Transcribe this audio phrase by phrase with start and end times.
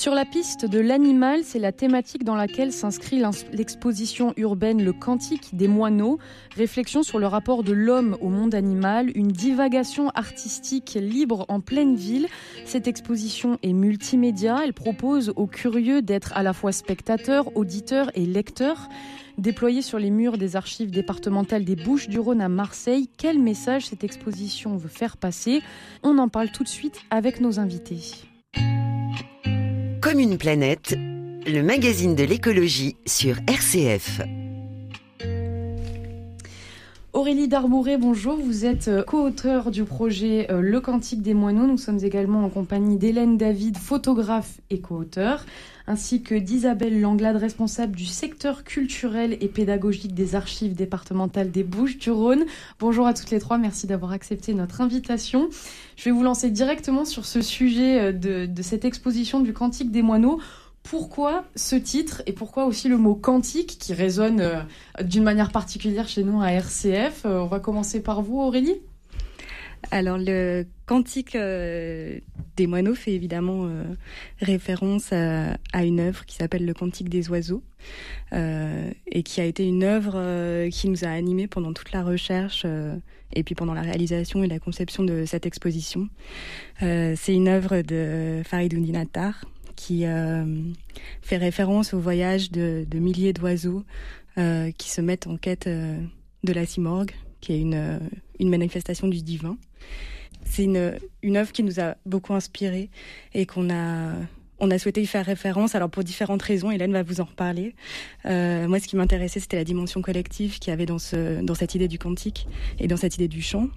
[0.00, 5.54] Sur la piste de l'animal, c'est la thématique dans laquelle s'inscrit l'exposition urbaine Le Cantique
[5.54, 6.18] des moineaux,
[6.56, 11.96] réflexion sur le rapport de l'homme au monde animal, une divagation artistique libre en pleine
[11.96, 12.28] ville.
[12.64, 18.24] Cette exposition est multimédia, elle propose aux curieux d'être à la fois spectateurs, auditeurs et
[18.24, 18.88] lecteurs.
[19.36, 24.78] Déployée sur les murs des archives départementales des Bouches-du-Rhône à Marseille, quel message cette exposition
[24.78, 25.60] veut faire passer?
[26.02, 28.14] On en parle tout de suite avec nos invités.
[30.10, 34.20] Comme une planète, le magazine de l'écologie sur RCF.
[37.12, 38.36] Aurélie Darbouret, bonjour.
[38.36, 41.66] Vous êtes euh, co-auteur du projet euh, Le Cantique des Moineaux.
[41.66, 45.44] Nous sommes également en compagnie d'Hélène David, photographe et co-auteur,
[45.88, 52.44] ainsi que d'Isabelle Langlade, responsable du secteur culturel et pédagogique des archives départementales des Bouches-du-Rhône.
[52.78, 53.58] Bonjour à toutes les trois.
[53.58, 55.48] Merci d'avoir accepté notre invitation.
[55.96, 59.90] Je vais vous lancer directement sur ce sujet euh, de, de cette exposition du Cantique
[59.90, 60.38] des Moineaux.
[60.82, 64.60] Pourquoi ce titre et pourquoi aussi le mot quantique qui résonne euh,
[65.02, 68.80] d'une manière particulière chez nous à RCF euh, On va commencer par vous, Aurélie.
[69.90, 72.18] Alors le cantique euh,
[72.56, 73.68] des moineaux fait évidemment
[74.40, 77.62] référence à, une œuvre qui s'appelle le cantique des oiseaux
[78.32, 82.66] et qui a été une œuvre qui nous a animés pendant toute la recherche
[83.32, 86.10] et puis pendant la réalisation et la conception de cette exposition.
[86.80, 89.46] C'est une œuvre de Faridouni Nattar
[89.80, 90.44] qui euh,
[91.22, 93.82] fait référence au voyage de, milliers d'oiseaux
[94.36, 95.98] euh, qui se mettent en quête euh,
[96.44, 97.98] de la Simorgue, qui est une,
[98.40, 99.56] manifestation du divin.
[100.44, 102.90] C'est une, œuvre qui nous a beaucoup inspiré
[103.32, 104.16] et qu'on a
[104.62, 107.74] on a souhaité y faire référence, alors pour différentes raisons, Hélène va vous en reparler.
[108.26, 111.74] moi, ce qui m'intéressait, c'était la dimension collective qu'il y avait dans, ce, dans cette
[111.74, 112.46] idée du cantique
[112.78, 113.68] et dans cette idée du chant.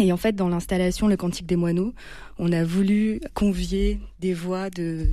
[0.00, 1.94] Et en fait, dans l'installation Le Cantique des Moineaux,
[2.38, 5.06] on a voulu convier des voix de,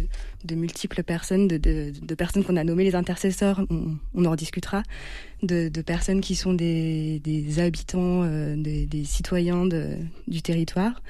[0.44, 4.36] de multiples personnes, de, de, de personnes qu'on a nommées les intercesseurs, on, on en
[4.36, 4.82] discutera,
[5.44, 9.68] de, personnes qui sont des, des habitants, euh, des, des, citoyens
[10.28, 11.02] du territoire,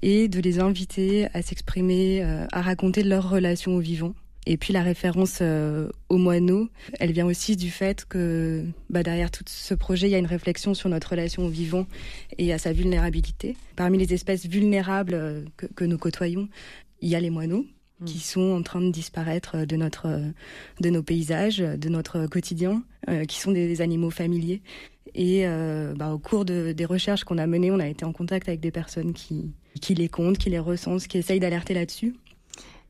[0.00, 4.14] et de les inviter à s'exprimer, euh, à raconter leur relation au vivant
[4.48, 6.70] et puis la référence euh, au moineau,
[7.00, 10.24] elle vient aussi du fait que bah, derrière tout ce projet, il y a une
[10.26, 11.86] réflexion sur notre relation au vivant
[12.38, 13.58] et à sa vulnérabilité.
[13.76, 15.42] Parmi les espèces vulnérables euh,
[15.76, 16.48] que, nous côtoyons,
[17.02, 17.66] il y a les moineaux
[18.00, 18.04] mmh.
[18.06, 20.18] qui sont en train de disparaître de notre
[20.80, 24.62] de nos paysages, de notre quotidien, euh, qui sont des, animaux familiers.
[25.14, 25.44] Et
[25.96, 28.60] bah, au cours de, des recherches qu'on a menées, on a été en contact avec
[28.60, 32.14] des personnes qui, qui les comptent, qui les recensent, qui essayent d'alerter là-dessus.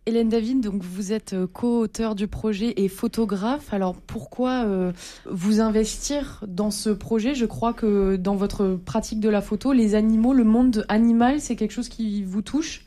[0.09, 3.75] Hélène David, donc vous êtes euh, co-auteur du projet et photographe.
[3.75, 4.91] Alors pourquoi euh,
[5.27, 7.35] vous investir dans ce projet?
[7.35, 11.57] Je crois que dans votre pratique de la photo, les animaux, le monde animal, c'est
[11.57, 12.87] quelque chose qui vous touche?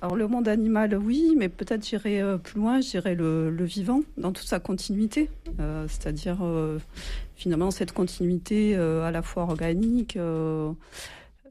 [0.00, 4.02] Alors le monde animal, oui, mais peut-être j'irai euh, plus loin, j'irai le, le, vivant
[4.16, 5.28] dans toute sa continuité,
[5.88, 6.38] c'est-à-dire
[7.34, 10.16] finalement cette continuité à la fois organique,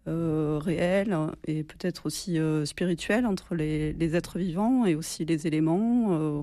[0.07, 6.07] euh, réel et peut-être aussi euh, spirituel entre les, êtres vivants et aussi les éléments,
[6.09, 6.41] euh,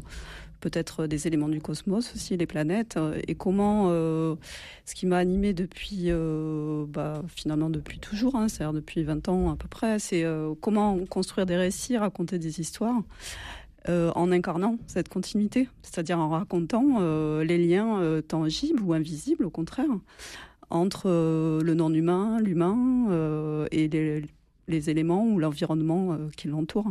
[0.60, 6.10] peut-être des éléments du cosmos aussi, les planètes, et comment ce qui m'a animé depuis,
[6.88, 10.24] bah, finalement depuis toujours, hein, c'est-à-dire depuis 20 ans à peu près, c'est
[10.60, 13.02] comment construire des récits, raconter des histoires.
[13.88, 17.00] en incarnant cette continuité, c'est-à-dire en racontant
[17.40, 19.90] les liens tangibles ou invisibles, au contraire,
[20.70, 26.86] entre euh, le non-humain, l'humain euh, et les, éléments ou l'environnement euh, qui l'entoure.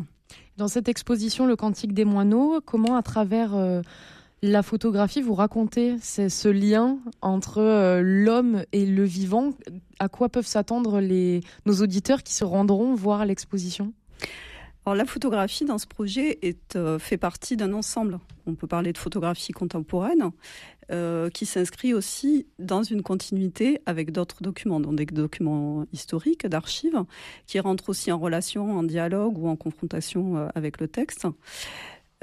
[0.57, 3.55] Dans cette exposition, Le Cantique des Moineaux, comment à travers
[4.41, 9.51] la photographie vous racontez ce lien entre l'homme et le vivant?
[9.99, 13.93] À quoi peuvent s'attendre nos auditeurs qui se rendront voir l'exposition?
[14.87, 18.19] Alors, la photographie dans ce projet est, fait partie d'un ensemble.
[18.45, 20.31] On peut parler de photographie contemporaine,
[20.93, 27.03] euh, qui s'inscrit aussi dans une continuité avec d'autres documents, donc des documents historiques, d'archives,
[27.47, 31.27] qui rentrent aussi en relation, en dialogue ou en confrontation euh, avec le texte.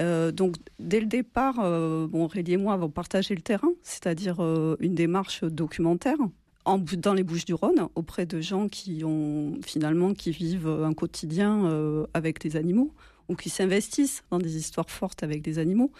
[0.01, 4.41] Euh, donc dès le départ, bon, Aurélie et moi avons partagé le terrain, c'est-à-dire
[4.79, 6.17] une démarche documentaire
[6.65, 12.07] dans les Bouches du Rhône auprès de gens qui ont finalement qui vivent un quotidien
[12.13, 12.91] avec les animaux
[13.27, 15.91] ou qui s'investissent dans des histoires fortes avec des animaux.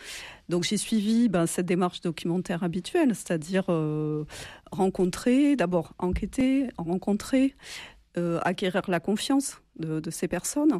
[0.49, 4.25] Donc j'ai suivi ben, cette démarche documentaire habituelle, c'est-à-dire euh,
[4.71, 7.55] rencontrer, d'abord enquêter, rencontrer,
[8.17, 10.79] euh, acquérir la confiance de, ces personnes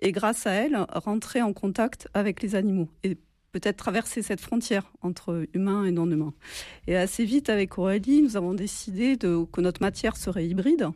[0.00, 2.88] et grâce à elles rentrer en contact avec les animaux
[3.52, 6.32] peut-être traverser cette frontière entre humain et non humain.
[6.86, 10.88] Et assez vite avec Aurélie, nous avons décidé que notre matière serait hybride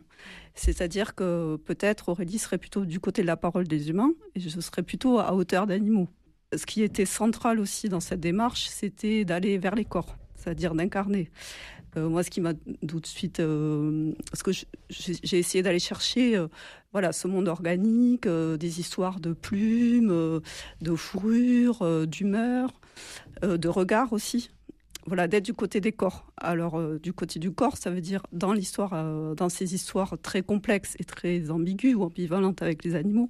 [0.57, 4.59] c'est-à-dire que peut-être Aurélie serait plutôt du côté de la parole des humains et je
[4.59, 6.09] serais plutôt à hauteur d'animaux.
[6.55, 11.29] ce qui était central aussi dans cette démarche, c'était d'aller vers les corps, c'est-à-dire d'incarner.
[11.97, 12.53] Euh, moi, ce qui m'a
[12.87, 14.51] tout de suite, euh, parce que
[14.89, 16.47] j'ai essayé d'aller chercher, euh,
[16.91, 20.41] voilà, ce monde organique, des histoires de plumes,
[20.81, 22.71] de fourrure, d'humeur,
[23.41, 24.49] de regard aussi.
[25.05, 26.25] Voilà, d'être du côté des corps.
[26.37, 30.95] Alors, du côté du corps, ça veut dire dans l'histoire, dans ces histoires très complexes
[30.99, 33.29] et très ambiguës ou ambivalentes avec les animaux.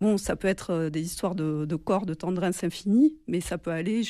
[0.00, 4.02] Bon, ça peut être des histoires de, corps, de tendresse infinie, mais ça peut aller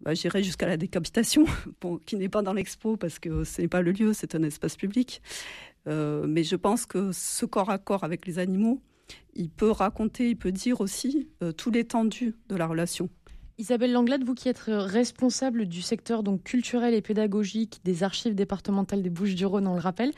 [0.00, 1.44] bah, jusqu'à la décapitation,
[2.06, 4.76] qui n'est pas dans l'expo parce que ce n'est pas le lieu, c'est un espace
[4.76, 5.20] public.
[5.88, 8.80] Euh, mais je pense que ce corps à corps avec les animaux,
[9.34, 13.08] il peut raconter, il peut dire aussi euh, tout l'étendue de la relation.
[13.58, 19.02] Isabelle Langlade, vous qui êtes responsable du secteur donc culturel et pédagogique des archives départementales
[19.02, 20.12] des Bouches-du-Rhône, on le rappelle,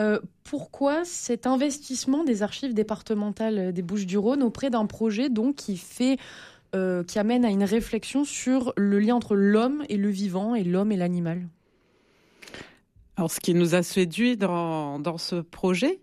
[0.00, 6.16] euh, pourquoi cet investissement des archives départementales des Bouches-du-Rhône auprès d'un projet donc qui fait
[6.74, 10.64] euh, qui amène à une réflexion sur le lien entre l'homme et le vivant et
[10.64, 11.48] l'homme et l'animal?
[13.18, 15.98] Alors, ce qui nous a séduit dans, ce projet,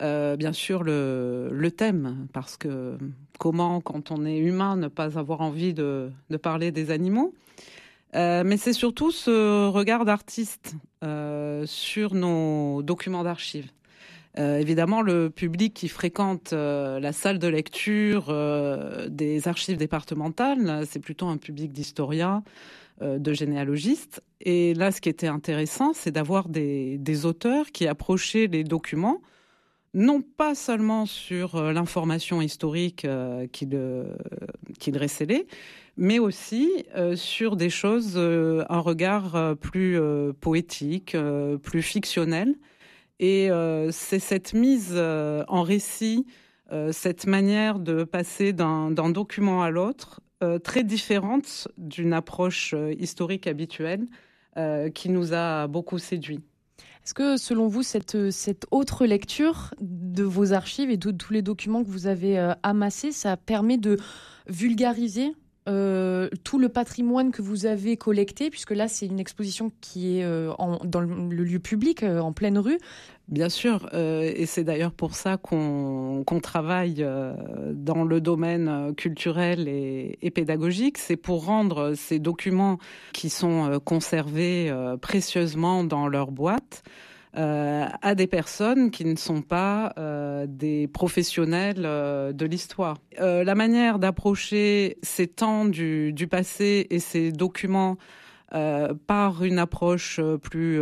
[0.00, 2.96] euh, bien sûr, le, thème, parce que
[3.38, 6.10] comment, quand on est humain, ne pas avoir envie de,
[6.42, 7.34] parler des animaux
[8.14, 13.70] euh, mais c'est surtout ce regard d'artiste euh, sur nos documents d'archives.
[14.36, 18.34] Évidemment, le public qui fréquente la salle de lecture
[19.08, 22.42] des archives départementales, c'est plutôt un public d'historiens,
[23.04, 24.22] de généalogistes.
[24.40, 29.20] Et là, ce qui était intéressant, c'est d'avoir des, auteurs qui approchaient les documents,
[29.94, 33.06] non pas seulement sur l'information historique
[33.52, 33.78] qu'ils
[34.80, 35.46] qu récélaient,
[35.96, 36.68] mais aussi
[37.14, 39.98] sur des choses, un regard plus
[40.40, 41.16] poétique,
[41.62, 42.56] plus fictionnel.
[43.20, 46.26] Et euh, c'est cette mise euh, en récit,
[46.72, 50.20] euh, cette manière de passer d'un document à l'autre,
[50.62, 54.06] très différente d'une approche historique habituelle,
[54.94, 56.40] qui nous a beaucoup séduit.
[57.04, 61.42] Est-ce que, selon vous, cette, cette autre lecture de vos archives et de tous les
[61.42, 63.98] documents que vous avez amassés, ça permet de
[64.46, 65.34] vulgariser
[65.66, 70.24] euh, tout le patrimoine que vous avez collecté, puisque là c'est une exposition qui est
[70.24, 70.52] euh,
[70.84, 72.78] dans le lieu public, euh, en pleine rue.
[73.28, 77.02] Bien sûr, et c'est d'ailleurs pour ça qu'on travaille
[77.72, 82.76] dans le domaine culturel et, et pédagogique, c'est pour rendre ces documents
[83.14, 84.70] qui sont conservés
[85.00, 86.82] précieusement dans leur boîte
[87.36, 92.96] euh, à des personnes qui ne sont pas euh, des professionnels euh, de l'histoire.
[93.18, 97.96] la manière d'approcher ces temps du, passé et ces documents
[99.08, 100.80] par une approche plus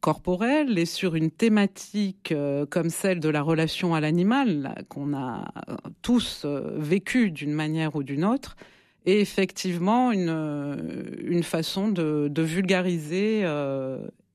[0.00, 2.34] corporelle et sur une thématique
[2.68, 5.44] comme celle de la relation à l'animal qu'on a
[6.02, 8.56] tous vécu d'une manière ou d'une autre,
[9.04, 13.44] est effectivement une, façon de vulgariser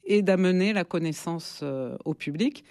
[0.05, 2.63] et d'amener la connaissance euh, au public.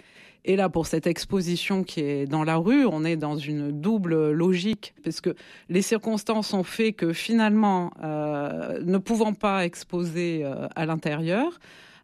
[0.43, 4.31] Et là, pour cette exposition qui est dans la rue, on est dans une double
[4.31, 5.35] logique, parce que
[5.69, 11.59] les circonstances ont fait que finalement, euh, ne pouvant pas exposer euh, à l'intérieur,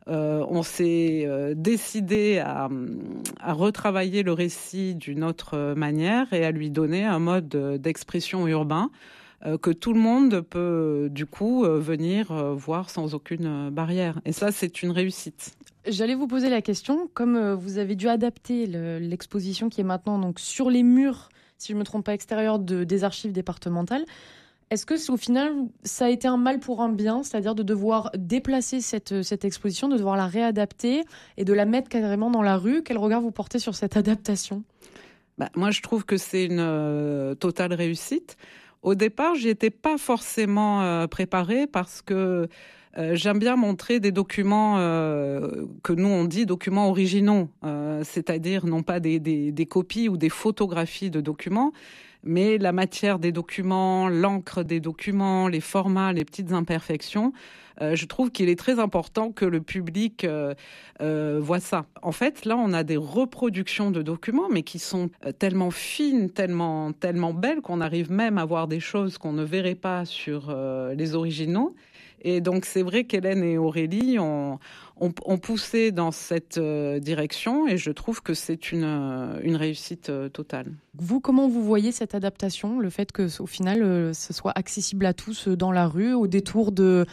[0.09, 1.27] on s'est
[1.57, 2.69] décidé à,
[3.45, 7.49] retravailler le récit d'une autre manière et à lui donner un mode
[7.81, 8.89] d'expression urbain
[9.43, 14.19] que tout le monde peut du coup euh, venir euh, voir sans aucune barrière.
[14.25, 15.55] Et ça, c'est une réussite.
[15.87, 20.39] J'allais vous poser la question, comme vous avez dû adapter l'exposition qui est maintenant donc
[20.39, 24.03] sur les murs, si je ne me trompe pas, extérieurs de, des archives départementales.
[24.69, 25.53] Est-ce que au final,
[25.83, 29.87] ça a été un mal pour un bien, c'est-à-dire de devoir déplacer cette, cette exposition,
[29.87, 31.05] de devoir la réadapter
[31.37, 32.83] et de la mettre carrément dans la rue?
[32.83, 34.63] Quel regard vous portez sur cette adaptation?
[35.37, 38.35] Bah, Moi, je trouve que c'est une totale réussite.
[38.81, 42.47] Au départ, j'y étais pas forcément euh, préparée parce que
[42.97, 47.49] euh, j'aime bien montrer des documents euh, que nous on dit documents originaux,
[48.03, 51.73] c'est-à-dire non pas des, des, des, copies ou des photographies de documents,
[52.27, 57.33] mais la matière des documents, l'encre des documents, les formats, les petites imperfections.
[57.81, 60.55] Euh, je trouve qu'il est très important que le public euh,
[61.01, 61.85] euh, voit ça.
[62.01, 66.91] En fait, là, on a des reproductions de documents, mais qui sont tellement fines, tellement,
[66.91, 70.55] tellement belles qu'on arrive même à voir des choses qu'on ne verrait pas sur
[70.95, 71.75] les originaux.
[72.21, 74.59] Et donc c'est vrai qu'Hélène et Aurélie ont,
[74.99, 78.83] ont, ont, poussé dans cette direction et je trouve que c'est une,
[79.43, 80.71] une réussite totale.
[80.95, 85.13] Vous, comment vous voyez cette adaptation, le fait que au final ce soit accessible à
[85.13, 87.05] tous dans la rue, au détour de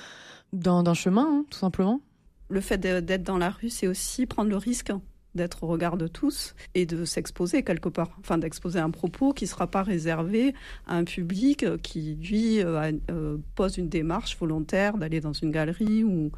[0.53, 2.01] d'un chemin, hein, tout simplement?
[2.49, 4.93] Le fait d'être dans la rue, c'est aussi prendre le risque
[5.35, 9.45] d'être au regard de tous et de s'exposer quelque part, enfin d'exposer un propos qui
[9.45, 10.55] ne sera pas réservé
[10.87, 16.05] à un public qui, lui, euh, euh, pose une démarche volontaire d'aller dans une galerie
[16.05, 16.31] ou,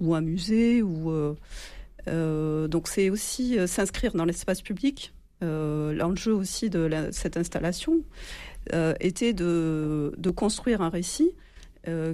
[0.00, 0.82] ou un musée.
[0.82, 1.10] Ou,
[2.08, 5.12] euh, donc c'est aussi s'inscrire dans l'espace public.
[5.42, 8.02] L'enjeu aussi de cette installation
[9.00, 11.30] était de, de, construire un récit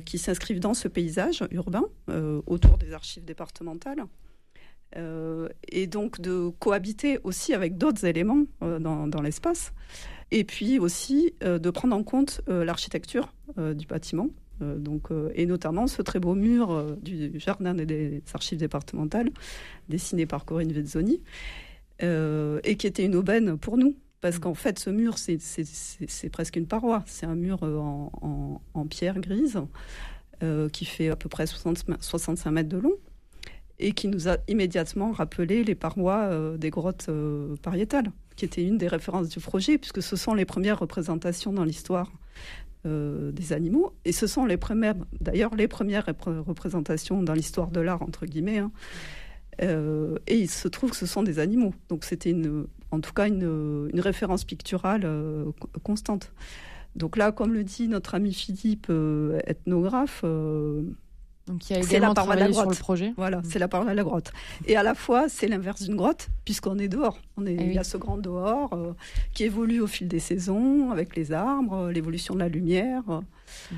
[0.05, 1.85] qui s'inscrive dans ce paysage urbain
[2.47, 4.07] autour des archives départementales
[4.97, 9.73] euh, et donc de cohabiter aussi avec d'autres éléments euh, dans, l'espace.
[10.31, 14.29] Et puis aussi euh, de prendre en compte l'architecture du bâtiment.
[14.61, 19.31] Donc, et notamment ce très beau mur du jardin des archives départementales,
[19.89, 21.23] dessiné par Corinne Vezzoni,
[22.01, 26.67] et qui était une aubaine pour nous, parce qu'en fait, ce mur, c'est presque une
[26.67, 27.03] paroi.
[27.07, 29.61] C'est un mur en, en, pierre grise
[30.73, 32.95] qui fait à peu près 60, 65 mètres de long
[33.79, 38.63] et qui nous a immédiatement rappelé les parois euh, des grottes euh, pariétales, qui étaient
[38.63, 42.11] une des références du projet, puisque ce sont les premières représentations dans l'histoire
[42.87, 46.07] euh, des animaux, et ce sont les premières, d'ailleurs, les premières
[46.47, 48.59] représentations dans l'histoire de l'art, entre guillemets.
[48.59, 48.71] Hein.
[50.27, 51.75] et il se trouve que ce sont des animaux.
[51.89, 52.35] Donc c'était
[52.91, 55.09] en tout cas une, une référence picturale
[55.83, 56.33] constante.
[56.95, 58.93] Donc là, comme le dit notre ami Philippe,
[59.47, 60.25] ethnographe,
[61.47, 63.13] donc il y a également la travaillé sur le projet.
[63.17, 63.45] Voilà, mm.
[63.45, 64.33] c'est la parole à la grotte.
[64.67, 67.21] Et à la fois, c'est l'inverse d'une grotte, puisqu'on est dehors.
[67.37, 68.93] On est, eh il y a ce grand dehors euh,
[69.33, 73.03] qui évolue au fil des saisons, avec les arbres, euh, l'évolution de la lumière.
[73.07, 73.77] Mm.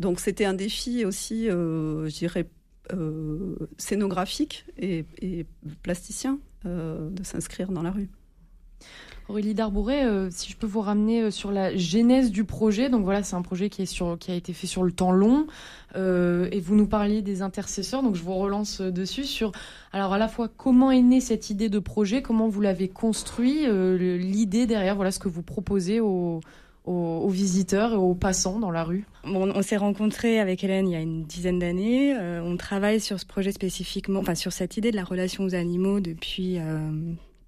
[0.00, 2.48] Donc c'était un défi aussi, euh, je dirais,
[3.76, 5.44] scénographique et, et
[5.82, 8.08] plasticien de s'inscrire dans la rue.
[9.28, 12.88] Aurélie Darbouret, euh, si je peux vous ramener euh, sur la genèse du projet.
[12.88, 15.46] Donc voilà, c'est un projet qui, a été fait sur le temps long.
[15.96, 19.52] Euh, et vous nous parliez des intercesseurs, donc je vous relance dessus sur
[19.92, 23.66] alors à la fois comment est née cette idée de projet, comment vous l'avez construit,
[23.66, 26.40] l'idée derrière, voilà ce que vous proposez aux,
[27.30, 31.00] visiteurs et aux passants dans la rue On s'est rencontrés avec Hélène il y a
[31.00, 32.14] une dizaine d'années.
[32.18, 36.00] on travaille sur ce projet spécifiquement, enfin sur cette idée de la relation aux animaux
[36.00, 36.58] depuis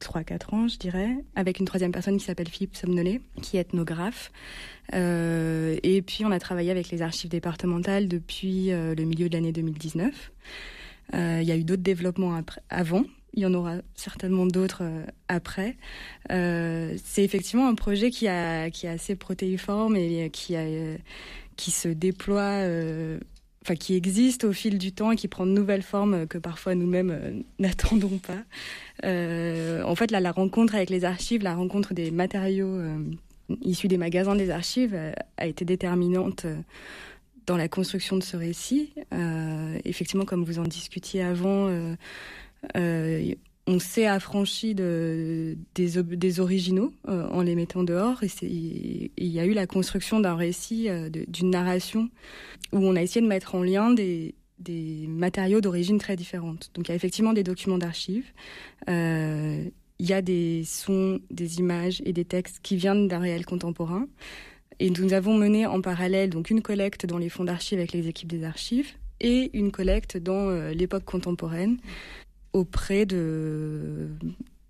[0.00, 4.33] 3-4 ans, je dirais, avec une troisième personne qui s'appelle Philippe Somnolet, qui est ethnographe.
[4.95, 9.35] Euh, et puis, on a travaillé avec les archives départementales depuis euh, le milieu de
[9.35, 10.33] l'année 2019.
[11.14, 13.04] Euh, il y a eu d'autres développements après, avant.
[13.35, 14.83] Il y en aura certainement d'autres
[15.28, 15.76] après.
[16.28, 22.64] c'est effectivement un projet qui, est assez protéiforme et qui se déploie
[23.62, 26.75] enfin qui existe au fil du temps et qui prend de nouvelles formes que parfois
[26.75, 28.43] nous-mêmes euh, n'attendons pas.
[29.05, 32.99] Euh, en fait, la rencontre avec les archives, la rencontre des matériaux euh,
[33.62, 34.99] issus des magasins des archives
[35.37, 36.47] a été déterminante
[37.47, 38.93] dans la construction de ce récit.
[39.85, 41.69] effectivement, comme vous en discutiez avant,
[43.67, 48.23] on s'est affranchi de, des, originaux euh, en les mettant dehors.
[48.43, 52.09] Il y a eu la construction d'un récit, euh, d'une narration,
[52.73, 54.35] où on a essayé de mettre en lien des,
[55.09, 56.71] matériaux d'origine très différentes.
[56.75, 58.26] Donc il y a effectivement des documents d'archives.
[58.88, 59.64] Euh,
[59.99, 64.07] il y a des sons, des images et des textes qui viennent d'un réel contemporain.
[64.79, 68.09] Et nous avons mené en parallèle donc une collecte dans les fonds d'archives avec les
[68.09, 71.76] équipes des archives et une collecte dans l'époque contemporaine
[72.52, 74.09] auprès de,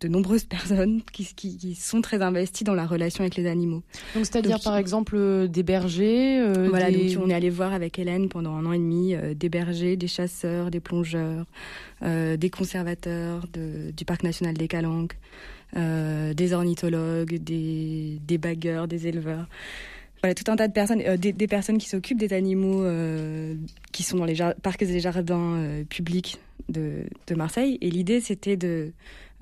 [0.00, 3.82] de nombreuses personnes qui, qui, sont très investies dans la relation avec les animaux.
[4.14, 7.98] Donc c'est-à-dire par exemple euh, des bergers euh, Voilà, donc on est allé voir avec
[7.98, 11.44] Hélène pendant un an et demi euh, des bergers, des chasseurs, des plongeurs,
[12.02, 15.18] des conservateurs de, du parc national des Calanques,
[15.74, 19.46] des ornithologues, des, des bagueurs, des éleveurs.
[20.22, 22.84] Voilà, tout un tas de personnes, des, des, personnes qui s'occupent des animaux
[23.90, 26.38] qui sont dans les parcs et jardins publics
[26.70, 27.78] de, Marseille.
[27.80, 28.92] Et l'idée, c'était de,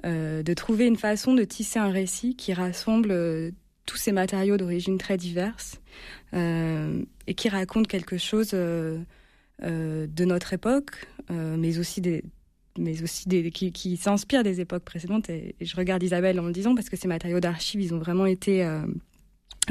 [0.04, 3.50] euh, trouver une façon de tisser un récit qui rassemble euh,
[3.87, 5.80] tous ces matériaux d'origine très diverses
[6.35, 9.04] euh, et qui raconte quelque chose de
[10.25, 15.30] notre époque, mais aussi qui, qui s'inspire des époques précédentes.
[15.30, 18.26] Et, je regarde Isabelle en le disant parce que ces matériaux d'archives, ils ont vraiment
[18.26, 18.62] été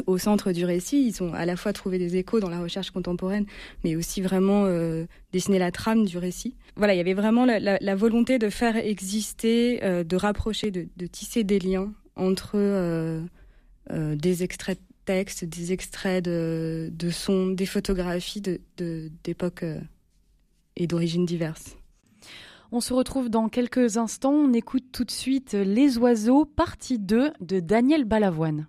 [0.06, 1.08] au centre du récit.
[1.08, 3.46] Ils ont à la fois trouvé des échos dans la recherche contemporaine,
[3.84, 6.56] mais aussi vraiment euh, dessiné la trame du récit.
[6.76, 11.44] Voilà, il y avait vraiment la, volonté de faire exister, euh, de rapprocher, de, tisser
[11.44, 13.22] des liens entre euh,
[13.90, 18.42] des extraits de textes, des extraits de, de sons, des photographies
[18.78, 19.66] d'époques
[20.76, 21.78] et d'origines diverses.
[22.72, 24.34] On se retrouve dans quelques instants.
[24.34, 28.68] On écoute tout de suite Les oiseaux, partie 2 de Daniel Balavoine.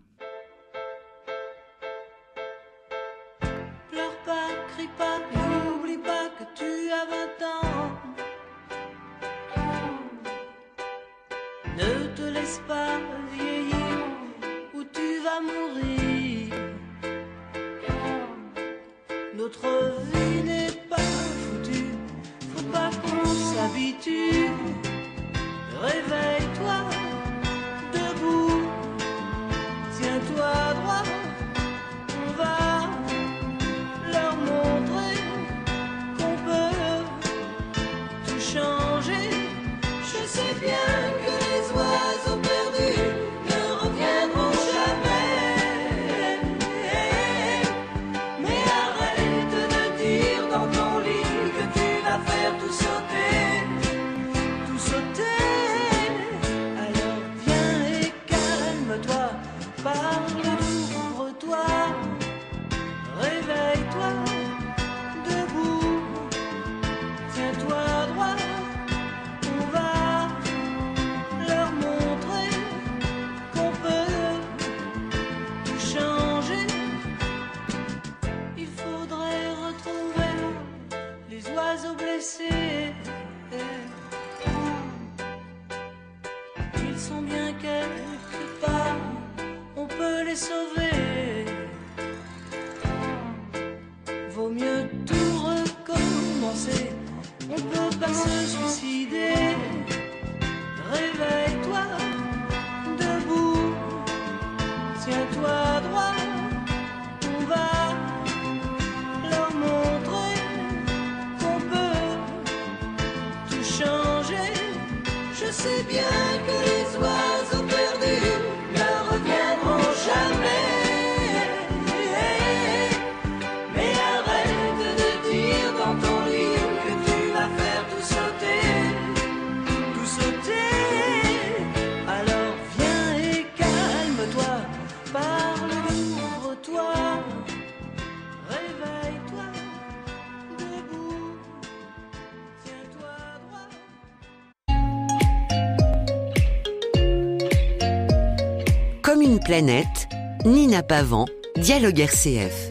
[149.59, 150.09] Planète,
[150.45, 151.25] Nina Pavant,
[151.57, 152.69] Dialogue RCF.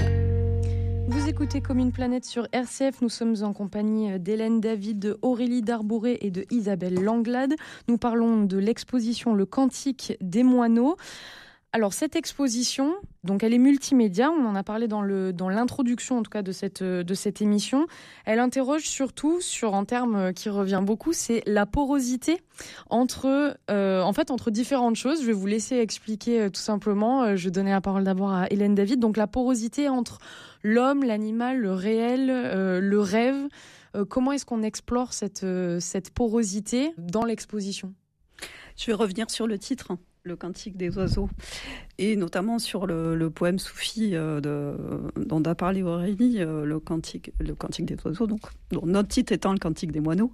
[1.10, 3.02] Vous écoutez Comme une planète sur RCF.
[3.02, 7.56] Nous sommes en compagnie d'Hélène David, de Aurélie Darbouré et de Isabelle Langlade.
[7.90, 10.96] Nous parlons de l'exposition Le Cantique des moineaux.
[11.78, 16.18] Alors cette exposition, donc elle est multimédia, on en a parlé dans le dans l'introduction
[16.18, 17.86] en tout cas de cette de cette émission.
[18.26, 22.42] Elle interroge surtout sur un terme qui revient beaucoup, c'est la porosité
[22.90, 25.22] entre euh, en fait entre différentes choses.
[25.22, 27.22] Je vais vous laisser expliquer euh, tout simplement.
[27.22, 29.00] Euh, je donner la parole d'abord à Hélène David.
[29.00, 30.18] Donc la porosité entre
[30.64, 33.36] l'homme, l'animal, le réel, euh, le rêve.
[33.96, 37.94] Euh, comment est-ce qu'on explore cette euh, cette porosité dans l'exposition?
[38.78, 39.92] Je vais revenir sur le titre,
[40.28, 41.30] le cantique des oiseaux,
[41.98, 44.40] et notamment sur le, poème soufi euh,
[45.16, 49.54] dont a parlé Aurélie, euh, le cantique, le cantique des oiseaux, donc notre titre étant
[49.54, 50.32] le cantique des moineaux.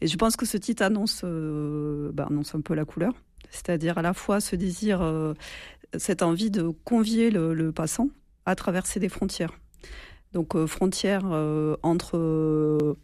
[0.00, 3.12] Et je pense que ce titre annonce, euh, bah, un peu la couleur,
[3.50, 5.02] c'est-à-dire à la fois ce désir,
[5.96, 8.08] cette envie de convier le, le passant
[8.46, 9.52] à traverser des frontières.
[10.32, 11.26] Donc frontières
[11.82, 12.96] entre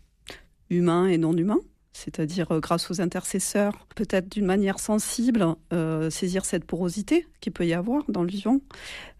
[0.71, 1.61] humains et non humains,
[1.99, 7.67] c'est-à-dire euh, grâce aux intercesseurs, peut-être d'une manière sensible, euh, saisir cette porosité qu'il peut
[7.67, 8.61] y avoir dans le vivant,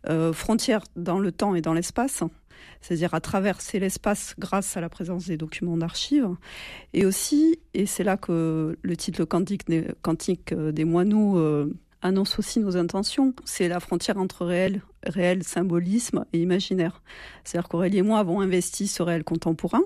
[0.09, 2.23] euh, frontières dans le temps et dans l'espace,
[2.81, 6.29] c'est-à-dire à traverser l'espace grâce à la présence des documents d'archives,
[6.95, 11.37] et aussi, et c'est là que le titre Cantique euh, des moineaux
[12.03, 17.03] annonce aussi nos intentions, c'est la frontière entre réel, réel symbolisme et imaginaire.
[17.45, 19.83] C'est-à-dire qu'Aurélie et moi avons investi ce réel contemporain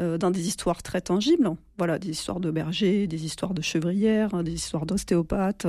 [0.00, 4.42] euh, dans des histoires très tangibles, voilà, des histoires de bergers, des histoires de chevrières,
[4.42, 5.66] des histoires d'ostéopathes,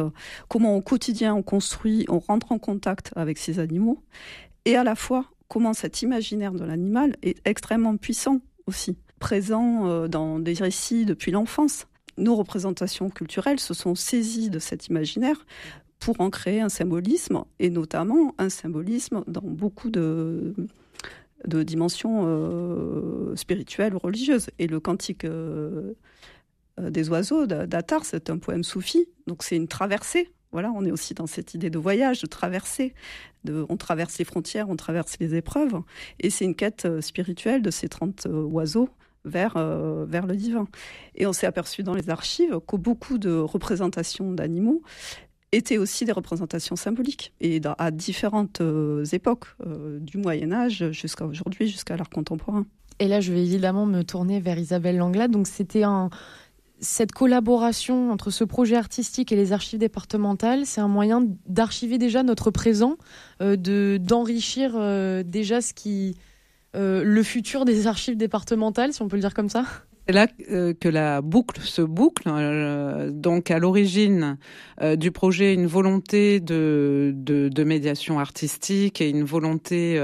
[0.48, 4.02] comment au quotidien on construit, on rentre en contact avec ces animaux,
[4.66, 10.08] et à la fois comment cet imaginaire de l'animal est extrêmement puissant aussi, présent euh,
[10.08, 11.88] dans des récits depuis l'enfance.
[12.18, 15.46] Nos représentations culturelles se sont saisies de cet imaginaire
[16.00, 20.54] pour en créer un symbolisme, et notamment un symbolisme dans beaucoup de,
[21.46, 24.50] dimensions euh, spirituelles ou religieuses.
[24.60, 25.94] Et le cantique euh,
[26.80, 30.30] euh, des oiseaux d'Attar, c'est un poème soufi, donc c'est une traversée.
[30.52, 32.94] Voilà, on est aussi dans cette idée de voyage, de traversée.
[33.46, 35.82] On traverse les frontières, on traverse les épreuves.
[36.22, 38.90] Et c'est une quête spirituelle de ces 30 euh, oiseaux
[39.26, 40.68] vers, euh, vers le divin.
[41.16, 44.82] Et on s'est aperçu dans les archives que beaucoup de représentations d'animaux
[45.52, 51.26] étaient aussi des représentations symboliques et à différentes euh, époques, euh, du Moyen Âge jusqu'à
[51.26, 52.66] aujourd'hui, jusqu'à l'art contemporain.
[53.00, 55.32] Et là, je vais évidemment me tourner vers Isabelle Langlade.
[55.32, 56.10] Donc, c'était un,
[56.80, 62.24] cette collaboration entre ce projet artistique et les archives départementales, c'est un moyen d'archiver déjà
[62.24, 62.98] notre présent,
[63.40, 64.74] de d'enrichir
[65.26, 66.16] déjà ce qui
[66.76, 69.66] euh, le futur des archives départementales, si on peut le dire comme ça?
[70.08, 72.28] C'est là euh, que la boucle se boucle.
[72.28, 74.38] Euh, donc à l'origine
[74.98, 80.00] du projet, une volonté de, médiation artistique et une volonté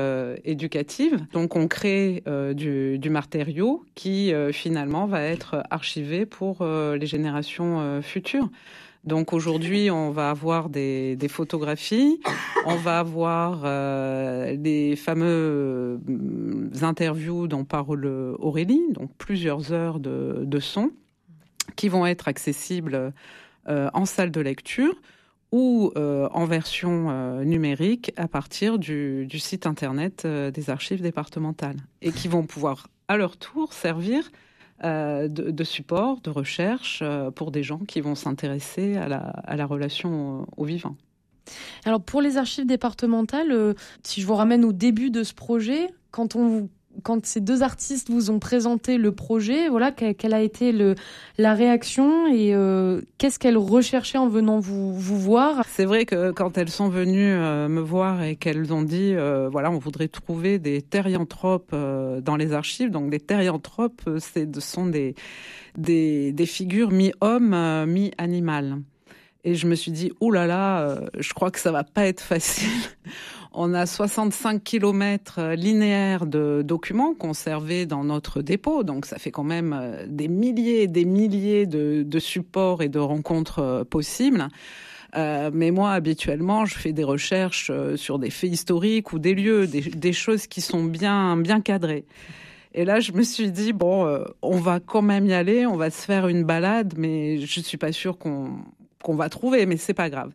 [0.46, 1.20] éducative.
[1.34, 2.24] Donc on crée
[2.56, 8.50] du, du, matériau qui finalement va être archivé pour les générations futures.
[9.04, 12.22] Donc aujourd'hui, on va avoir des, photographies,
[12.66, 18.06] on va avoir euh, des fameux euh, interviews dont parle
[18.38, 20.92] Aurélie, donc plusieurs heures de, son
[21.76, 23.14] qui vont être accessibles
[23.68, 24.94] euh, en salle de lecture
[25.52, 32.28] ou euh, en version numérique à partir du, site internet des archives départementales et qui
[32.28, 34.32] vont pouvoir à leur tour servir
[34.84, 39.56] de, de, support, de recherche euh, pour des gens qui vont s'intéresser à la, à
[39.56, 40.96] la, relation au, vivant.
[41.86, 45.88] Alors pour les archives départementales, euh, si je vous ramène au début de ce projet,
[46.12, 46.70] quand on
[47.04, 50.74] quand ces deux artistes vous ont présenté le projet, voilà, quelle a été
[51.38, 55.64] la réaction et euh, qu'est-ce qu'elles recherchaient en venant vous, voir?
[55.70, 59.50] C'est vrai que quand elles sont venues euh, me voir et qu'elles ont dit, euh,
[59.50, 62.92] voilà, on voudrait trouver des thérianthropes euh, dans les archives.
[62.92, 65.16] Donc, les thérianthropes, ce sont des,
[65.78, 68.78] des, des figures mi-homme, mi-animal.
[69.44, 72.22] Et je me suis dit, oulala, là là, je crois que ça va pas être
[72.22, 72.70] facile.
[73.54, 79.44] On a 65 kilomètres linéaires de documents conservés dans notre dépôt, donc ça fait quand
[79.44, 84.48] même euh, des milliers et des milliers de, supports et de rencontres euh, possibles.
[85.16, 89.34] Euh, mais moi, habituellement, je fais des recherches euh, sur des faits historiques ou des
[89.34, 92.06] lieux, des, choses qui sont bien, bien cadrées.
[92.74, 95.76] Et là, je me suis dit bon, euh, on va quand même y aller, on
[95.76, 98.52] va se faire une balade, mais je suis pas sûre qu'on
[99.04, 100.32] qu'on va trouver, mais c'est pas grave.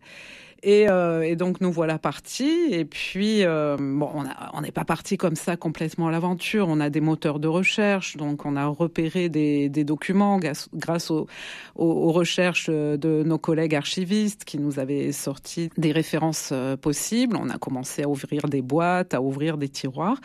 [0.62, 2.68] Et, euh, et, donc nous voilà partis.
[2.70, 4.10] Et puis euh, bon,
[4.52, 6.66] on n'est pas parti comme ça complètement à l'aventure.
[6.68, 11.10] On a des moteurs de recherche, donc on a repéré des, des documents grâce, grâce
[11.10, 11.26] aux,
[11.74, 17.36] aux, aux, recherches de nos collègues archivistes qui nous avaient sorti des références euh, possibles.
[17.40, 20.20] On a commencé à ouvrir des boîtes, à ouvrir des tiroirs,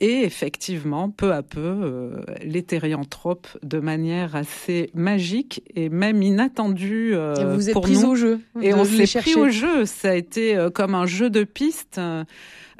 [0.00, 7.14] et effectivement, peu à peu, euh, les thérianthropes, de manière assez magique et même inattendue
[7.14, 8.10] et vous êtes pour pris nous.
[8.10, 8.40] au jeu.
[8.60, 12.00] Et on s'est pris au jeu ça a été euh, comme un jeu de pistes.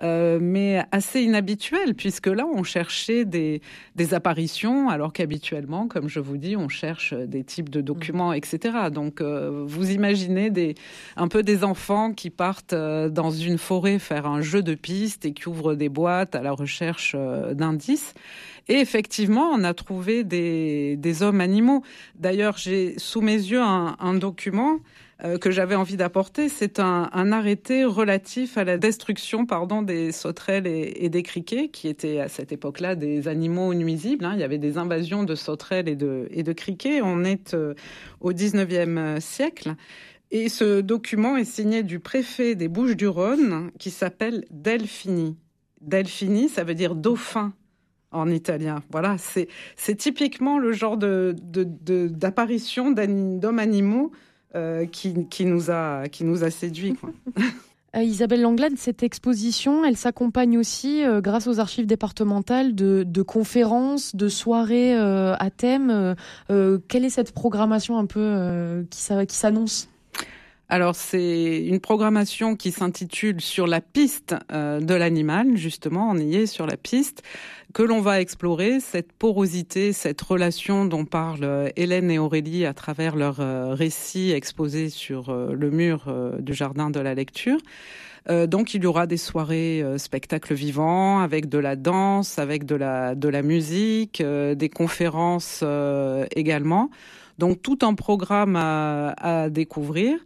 [0.03, 3.63] Euh, mais assez inhabituel, puisque là, on cherchait des,
[3.95, 8.91] des apparitions, alors qu'habituellement, comme je vous dis, on cherche des types de documents, etc.
[8.93, 10.75] Donc, euh, vous imaginez des,
[11.17, 15.33] un peu des enfants qui partent dans une forêt faire un jeu de pistes et
[15.33, 17.17] qui ouvrent des boîtes à la recherche
[17.53, 18.13] d'indices.
[18.69, 21.83] Et effectivement, on a trouvé des, des hommes animaux.
[22.17, 24.79] D'ailleurs, j'ai sous mes yeux un, un document
[25.25, 30.67] euh, que j'avais envie d'apporter, c'est un, arrêté relatif à la destruction pardon, des sauterelles
[30.67, 34.27] et, des criquets, qui étaient à cette époque-là des animaux nuisibles.
[34.27, 34.33] Hein.
[34.35, 37.01] Il y avait des invasions de sauterelles et de, et de criquets.
[37.03, 37.73] On est euh,
[38.21, 39.75] au 19e siècle.
[40.31, 45.39] Et ce document est signé du préfet des Bouches-du-Rhône, qui s'appelle Delphini.
[45.81, 47.55] Delphini, ça veut dire dauphin
[48.11, 48.83] en italien.
[48.91, 49.49] Voilà, c'est
[49.97, 54.13] typiquement le genre d'apparition de, d'hommes animaux
[54.57, 56.95] euh, qui, qui, nous a, qui nous a séduits.
[56.95, 57.13] Quoi.
[57.97, 63.23] Euh, Isabelle Langlade, cette exposition, elle s'accompagne aussi, euh, grâce aux archives départementales, de, de
[63.23, 66.15] conférences, de soirées euh, à thème.
[66.51, 69.89] Euh, quelle est cette programmation un peu euh, qui s'annonce?
[70.69, 76.37] Alors c'est une programmation qui s'intitule Sur la piste euh, de l'animal, justement, on y
[76.37, 77.23] est sur la piste,
[77.73, 83.17] que l'on va explorer, cette porosité, cette relation dont parlent Hélène et Aurélie à travers
[83.17, 87.59] leurs euh, récits exposés sur euh, le mur du jardin de la lecture.
[88.29, 92.65] Euh, donc il y aura des soirées euh, spectacles vivants avec de la danse, avec
[92.65, 95.65] de la, de la musique, euh, des conférences
[96.35, 96.91] également.
[97.39, 100.19] Donc tout un programme à, découvrir.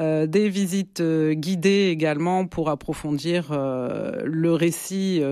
[0.00, 5.22] Euh, des visites euh, guidées également pour approfondir euh, le récit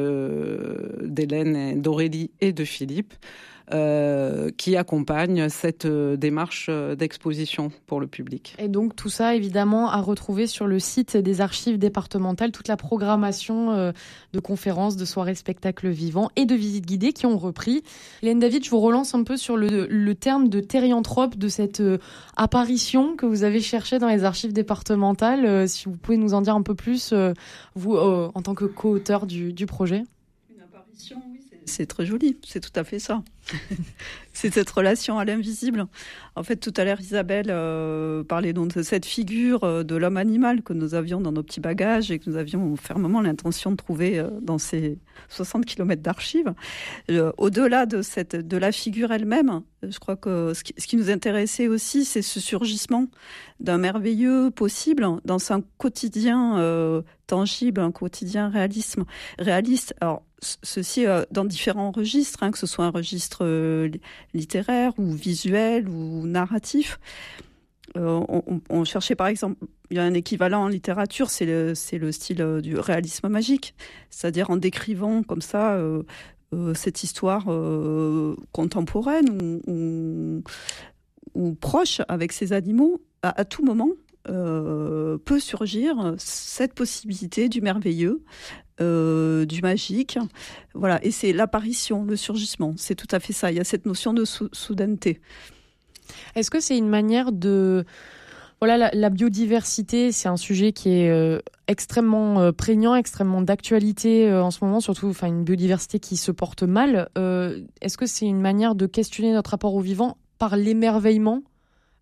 [1.03, 3.15] d'Hélène, d'Aurélie et de Philippe.
[3.73, 8.55] Euh, qui accompagne cette euh, démarche d'exposition pour le public.
[8.59, 12.77] Et donc tout ça évidemment à retrouver sur le site des archives départementales, toute la
[12.77, 13.93] programmation euh,
[14.35, 17.83] de conférences, de soirées spectacles vivants et de visites guidées qui ont repris.
[18.23, 21.81] Hélène David, je vous relance un peu sur le, le terme de thérianthrope, de cette
[21.81, 21.99] euh,
[22.37, 25.47] apparition que vous avez cherchée dans les archives départementales.
[25.47, 27.33] Euh, si vous pouvez nous en dire un peu plus, euh,
[27.75, 30.05] vous en tant que co-auteur du, du projet.
[30.55, 31.17] Une apparition,
[31.65, 33.23] c'est très joli, c'est tout à fait ça.
[34.33, 35.87] c'est cette relation à l'invisible.
[36.37, 40.17] En fait, tout à l'heure, Isabelle euh, parlait donc de cette figure euh, de l'homme
[40.17, 43.77] animal que nous avions dans nos petits bagages et que nous avions fermement l'intention de
[43.77, 44.99] trouver euh, dans ces
[45.29, 46.55] 60 km d'archives.
[47.37, 51.11] Au-delà de, cette, de la figure elle-même, je crois que ce qui, ce qui nous
[51.11, 53.09] intéressait aussi, c'est ce surgissement
[53.61, 59.05] d'un merveilleux possible dans un quotidien tangible, un quotidien réalisme,
[59.39, 59.95] réaliste.
[60.01, 63.89] Alors, ceci euh, dans différents registres, hein, que ce soit un registre euh,
[64.35, 66.99] littéraire ou visuel ou narratif.
[67.97, 68.25] Euh,
[68.71, 69.57] on, cherchait par exemple,
[69.91, 73.75] il y a un équivalent en littérature, c'est le, le style du réalisme magique,
[74.09, 75.79] c'est-à-dire en décrivant comme ça
[76.75, 77.45] cette histoire
[78.53, 80.43] contemporaine ou,
[81.35, 83.91] ou, proche avec ces animaux, à tout moment,
[84.25, 88.23] peut surgir cette possibilité du merveilleux,
[88.81, 90.19] euh, du magique.
[90.75, 92.75] Voilà, et c'est l'apparition, le surgissement.
[92.77, 93.51] C'est tout à fait ça.
[93.51, 95.21] Il y a cette notion de soudaineté.
[96.35, 97.85] Est-ce que c'est une manière de
[98.61, 104.65] voilà, la, biodiversité, c'est un sujet qui est euh, extrêmement prégnant, extrêmement d'actualité en ce
[104.65, 107.09] moment, surtout une biodiversité qui se porte mal.
[107.81, 111.43] Est-ce que c'est une manière de questionner notre rapport au vivant par l'émerveillement?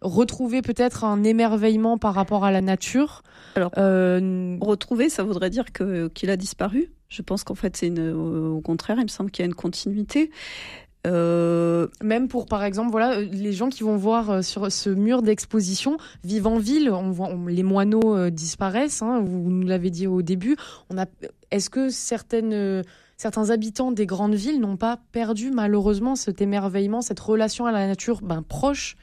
[0.03, 3.23] Retrouver peut-être un émerveillement par rapport à la nature.
[3.57, 6.91] Alors, euh, retrouver, ça voudrait dire que qu'il a disparu.
[7.09, 9.55] Je pense qu'en fait, c'est une, au contraire, il me semble qu'il y a une
[9.55, 10.31] continuité.
[11.07, 11.89] Euh...
[12.03, 15.97] Même pour, par exemple, voilà, les gens qui vont voir euh, sur ce mur d'exposition,
[16.25, 19.03] vivent en ville, on voit les moineaux euh, disparaissent.
[19.03, 20.57] Hein, vous nous l'avez dit au début.
[20.91, 21.07] On a,
[21.51, 22.85] est-ce que certaines
[23.17, 27.87] certains habitants des grandes villes n'ont pas perdu malheureusement cet émerveillement, cette relation à la
[27.87, 28.97] nature ben, proche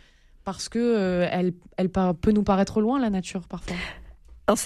[0.48, 3.76] parce que euh, elle, elle peut nous paraître loin la nature parfois.
[4.48, 4.58] Alors,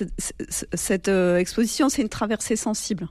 [0.51, 3.07] cette euh, exposition, c'est une traversée sensible.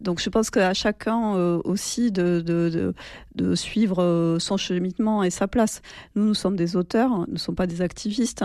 [0.00, 2.94] Donc je pense qu'à chacun euh, aussi de, de,
[3.34, 5.82] de, suivre son cheminement et sa place.
[6.14, 8.44] Nous, nous sommes des auteurs, nous ne sommes pas des activistes,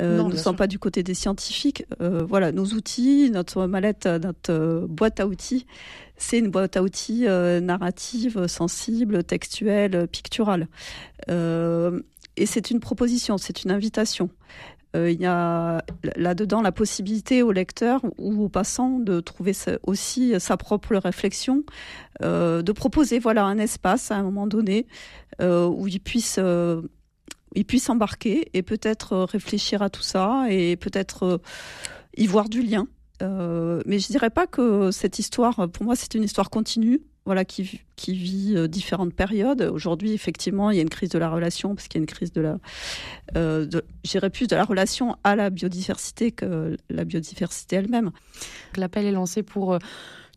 [0.00, 1.84] nous ne sommes pas du côté des scientifiques.
[1.98, 5.66] voilà, nos outils, notre mallette, notre boîte à outils,
[6.16, 10.68] c'est une boîte à outils narrative, sensible, textuelle, picturale
[12.36, 14.30] et c'est une proposition, c'est une invitation.
[14.96, 15.84] Euh, il y a
[16.16, 21.64] là-dedans la possibilité au lecteur ou au passant de trouver aussi sa propre réflexion,
[22.22, 24.86] euh, de proposer voilà un espace à un moment donné
[25.40, 26.38] euh, où il puisse
[27.56, 31.40] il puisse embarquer et peut-être réfléchir à tout ça et peut-être
[32.16, 32.88] y voir du lien.
[33.20, 37.80] mais je dirais pas que cette histoire, pour moi, c'est une histoire continue voilà, qui,
[37.96, 39.62] qui vit euh, différentes périodes.
[39.62, 42.06] Aujourd'hui, effectivement, il y a une crise de la relation, parce qu'il y a une
[42.06, 42.58] crise de la,
[43.36, 43.66] euh,
[44.04, 48.10] j'irais plus de la relation à la biodiversité que la biodiversité elle-même.
[48.76, 49.78] L'appel est lancé pour euh,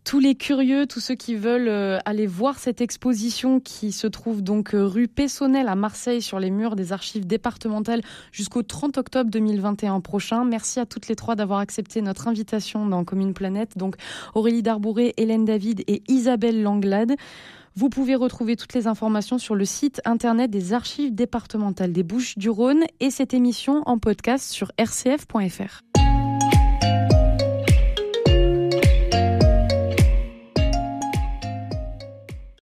[0.08, 4.42] tous les curieux, tous ceux qui veulent euh, aller voir cette exposition qui se trouve
[4.42, 8.00] donc euh, rue Pessonnel à Marseille sur les murs des archives départementales
[8.32, 10.46] jusqu'au 30 octobre 2021 prochain.
[10.46, 13.78] Merci à toutes les trois d'avoir accepté notre invitation dans Commune Planète.
[13.78, 13.98] Donc
[14.34, 17.16] Aurélie Darbouré, Hélène David et Isabelle Langlade.
[17.76, 22.38] Vous pouvez retrouver toutes les informations sur le site internet des archives départementales des Bouches
[22.38, 26.07] du Rhône et cette émission en podcast sur rcf.fr.